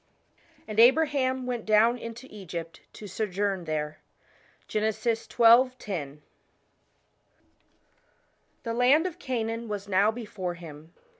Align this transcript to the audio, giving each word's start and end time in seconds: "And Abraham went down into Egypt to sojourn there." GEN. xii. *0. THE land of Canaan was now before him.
"And 0.67 0.79
Abraham 0.79 1.45
went 1.45 1.63
down 1.63 1.99
into 1.99 2.25
Egypt 2.31 2.81
to 2.93 3.05
sojourn 3.05 3.65
there." 3.65 3.99
GEN. 4.67 4.91
xii. 4.91 5.11
*0. 5.13 6.17
THE 8.63 8.73
land 8.73 9.05
of 9.05 9.19
Canaan 9.19 9.67
was 9.67 9.87
now 9.87 10.09
before 10.09 10.55
him. 10.55 10.91